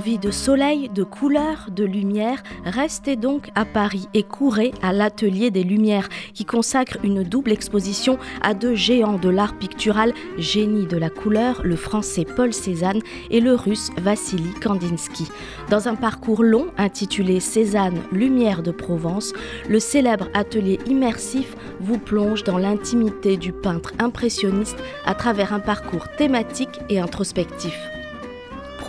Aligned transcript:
envie 0.00 0.18
de 0.18 0.30
soleil, 0.30 0.88
de 0.88 1.02
couleur, 1.02 1.66
de 1.70 1.84
lumière, 1.84 2.42
restez 2.64 3.16
donc 3.16 3.50
à 3.54 3.66
Paris 3.66 4.08
et 4.14 4.22
courez 4.22 4.72
à 4.80 4.94
l'Atelier 4.94 5.50
des 5.50 5.62
Lumières 5.62 6.08
qui 6.32 6.46
consacre 6.46 6.96
une 7.02 7.22
double 7.22 7.52
exposition 7.52 8.16
à 8.40 8.54
deux 8.54 8.74
géants 8.74 9.18
de 9.18 9.28
l'art 9.28 9.58
pictural, 9.58 10.14
génie 10.38 10.86
de 10.86 10.96
la 10.96 11.10
couleur, 11.10 11.60
le 11.64 11.76
français 11.76 12.24
Paul 12.24 12.54
Cézanne 12.54 13.02
et 13.30 13.40
le 13.40 13.54
russe 13.54 13.90
Vassili 13.98 14.54
Kandinsky. 14.62 15.28
Dans 15.68 15.86
un 15.86 15.96
parcours 15.96 16.44
long 16.44 16.68
intitulé 16.78 17.38
Cézanne, 17.38 18.00
Lumière 18.10 18.62
de 18.62 18.70
Provence, 18.70 19.34
le 19.68 19.80
célèbre 19.80 20.28
atelier 20.32 20.78
immersif 20.86 21.54
vous 21.78 21.98
plonge 21.98 22.42
dans 22.42 22.56
l'intimité 22.56 23.36
du 23.36 23.52
peintre 23.52 23.92
impressionniste 23.98 24.78
à 25.04 25.14
travers 25.14 25.52
un 25.52 25.60
parcours 25.60 26.08
thématique 26.16 26.80
et 26.88 27.00
introspectif 27.00 27.78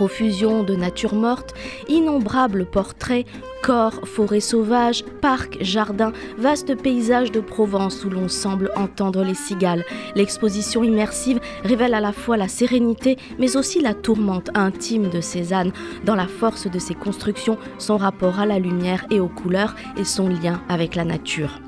profusion 0.02 0.64
de 0.64 0.74
nature 0.74 1.14
morte, 1.14 1.54
innombrables 1.88 2.66
portraits, 2.66 3.24
corps, 3.62 4.00
forêts 4.04 4.40
sauvages, 4.40 5.04
parcs, 5.20 5.58
jardins, 5.60 6.12
vastes 6.38 6.74
paysages 6.74 7.30
de 7.30 7.38
Provence 7.38 8.04
où 8.04 8.10
l'on 8.10 8.28
semble 8.28 8.72
entendre 8.74 9.22
les 9.22 9.36
cigales. 9.36 9.84
L'exposition 10.16 10.82
immersive 10.82 11.38
révèle 11.62 11.94
à 11.94 12.00
la 12.00 12.10
fois 12.10 12.36
la 12.36 12.48
sérénité 12.48 13.16
mais 13.38 13.56
aussi 13.56 13.80
la 13.80 13.94
tourmente 13.94 14.50
intime 14.54 15.08
de 15.08 15.20
Cézanne 15.20 15.70
dans 16.04 16.16
la 16.16 16.26
force 16.26 16.68
de 16.68 16.80
ses 16.80 16.94
constructions, 16.94 17.56
son 17.78 17.96
rapport 17.96 18.40
à 18.40 18.46
la 18.46 18.58
lumière 18.58 19.06
et 19.12 19.20
aux 19.20 19.28
couleurs 19.28 19.76
et 19.96 20.04
son 20.04 20.28
lien 20.28 20.60
avec 20.68 20.96
la 20.96 21.04
nature. 21.04 21.60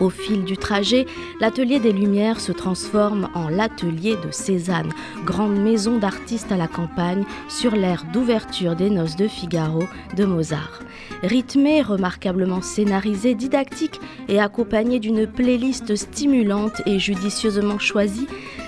Au 0.00 0.10
fil 0.10 0.44
du 0.44 0.56
trajet, 0.56 1.06
l'atelier 1.40 1.78
des 1.78 1.92
Lumières 1.92 2.40
se 2.40 2.52
transforme 2.52 3.28
en 3.34 3.48
l'atelier 3.48 4.16
de 4.16 4.30
Cézanne, 4.30 4.92
grande 5.24 5.56
maison 5.56 5.98
d'artistes 5.98 6.50
à 6.50 6.56
la 6.56 6.66
campagne 6.66 7.24
sur 7.48 7.76
l'air 7.76 8.04
d'ouverture 8.12 8.74
des 8.74 8.90
noces 8.90 9.16
de 9.16 9.28
Figaro 9.28 9.82
de 10.16 10.24
Mozart. 10.24 10.80
Rythmé, 11.22 11.82
remarquablement 11.82 12.62
scénarisé, 12.62 13.34
didactique 13.34 14.00
et 14.28 14.40
accompagné 14.40 14.98
d'une 14.98 15.26
playlist 15.26 15.94
stimulante 15.94 16.82
et 16.86 16.98
judicieusement 16.98 17.78
choisie, 17.78 18.26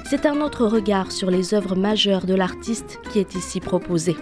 c'est 0.09 0.27
un 0.27 0.41
autre 0.41 0.67
regard 0.67 1.11
sur 1.11 1.31
les 1.31 1.55
œuvres 1.55 1.77
majeures 1.77 2.27
de 2.27 2.35
l'artiste 2.35 3.01
qui 3.11 3.19
est 3.19 3.35
ici 3.35 3.61
proposé. 3.61 4.17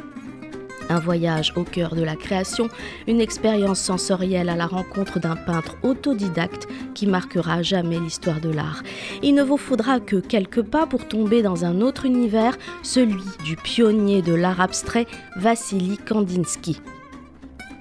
Un 0.93 0.99
voyage 0.99 1.55
au 1.57 1.65
cœur 1.65 1.95
de 1.95 2.03
la 2.03 2.17
création, 2.17 2.69
une 3.07 3.23
expérience 3.23 3.81
sensorielle 3.81 4.51
à 4.51 4.57
la 4.57 4.67
rencontre 4.67 5.19
d'un 5.19 5.37
peintre 5.37 5.77
autodidacte 5.83 6.69
qui 6.93 7.07
marquera 7.07 7.63
jamais 7.63 7.99
l'histoire 7.99 8.43
de 8.43 8.51
l'art. 8.51 8.83
Il 9.23 9.35
ne 9.35 9.43
vous 9.43 9.57
faudra 9.57 10.01
que 10.01 10.17
quelques 10.17 10.61
pas 10.61 10.85
pour 10.85 11.09
tomber 11.09 11.41
dans 11.41 11.65
un 11.65 11.81
autre 11.81 12.05
univers, 12.05 12.59
celui 12.83 13.25
du 13.43 13.57
pionnier 13.57 14.21
de 14.21 14.35
l'art 14.35 14.61
abstrait, 14.61 15.07
Vassili 15.37 15.97
Kandinsky. 15.97 16.79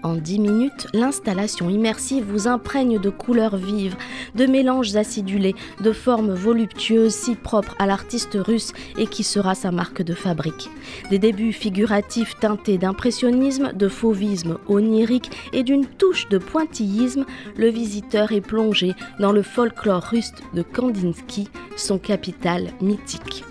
En 0.04 0.16
10 0.16 0.40
minutes, 0.40 0.88
l'installation 0.94 1.70
immersive 1.70 2.26
vous 2.28 2.48
imprègne 2.48 3.00
de 3.00 3.10
couleurs 3.12 3.56
vives, 3.56 3.96
de 4.34 4.48
mélanges 4.48 4.96
acidulés, 4.96 5.56
de 5.80 5.92
formes 5.92 6.34
voluptueuses 6.34 7.14
si 7.14 7.36
propres 7.36 7.76
à 7.78 7.86
l'artiste 7.86 8.36
russe 8.36 8.74
et 8.98 9.06
qui 9.06 9.24
sera 9.24 9.54
sa 9.54 9.72
marque 9.72 10.02
de 10.02 10.16
fabrique. 10.16 10.70
Des 11.12 11.20
débuts 11.20 11.54
figuratifs 11.54 12.40
teintés 12.40 12.80
d'impressionnisme, 12.80 13.74
de 13.74 13.88
fauvisme 13.88 14.58
onirique 14.68 15.32
et 15.54 15.64
d'une 15.64 15.86
touche 15.86 16.28
de 16.30 16.40
pointillisme, 16.40 17.26
le 17.56 17.70
visiteur 17.70 18.32
est 18.32 18.42
plongé 18.42 18.94
dans 19.20 19.32
le 19.32 19.44
folklore 19.44 20.04
russe 20.04 20.34
de 20.56 20.64
Kandinsky, 20.64 21.48
son 21.78 22.00
capital 22.00 22.70
mythique. 22.82 23.44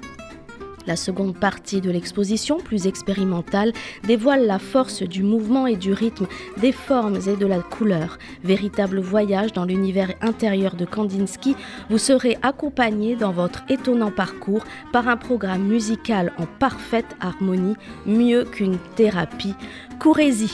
La 0.91 0.97
seconde 0.97 1.37
partie 1.37 1.81
de 1.81 1.89
l'exposition, 1.89 2.59
plus 2.59 2.89
expérimentale, 2.89 3.73
dévoile 4.09 4.45
la 4.45 4.59
force 4.59 5.05
du 5.05 5.23
mouvement 5.23 5.69
et 5.69 5.77
du 5.77 5.93
rythme, 5.93 6.27
des 6.61 6.73
formes 6.73 7.21
et 7.29 7.37
de 7.37 7.47
la 7.47 7.61
couleur. 7.61 8.19
Véritable 8.43 8.99
voyage 8.99 9.53
dans 9.53 9.65
l'univers 9.65 10.13
intérieur 10.21 10.75
de 10.75 10.85
Kandinsky, 10.85 11.55
vous 11.91 11.99
serez 11.99 12.39
accompagné 12.43 13.15
dans 13.15 13.31
votre 13.31 13.63
étonnant 13.69 14.11
parcours 14.11 14.65
par 14.93 15.07
un 15.07 15.17
programme 15.17 15.63
musical 15.63 16.33
en 16.39 16.47
parfaite 16.59 17.15
harmonie, 17.21 17.77
mieux 18.05 18.43
qu'une 18.43 18.79
thérapie. 18.97 19.55
Courez-y 20.01 20.51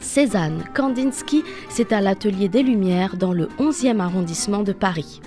Cézanne 0.00 0.64
Kandinsky, 0.74 1.44
c'est 1.70 1.94
à 1.94 2.02
l'Atelier 2.02 2.50
des 2.50 2.62
Lumières 2.62 3.16
dans 3.16 3.32
le 3.32 3.46
11e 3.58 4.00
arrondissement 4.00 4.62
de 4.62 4.74
Paris. 4.74 5.22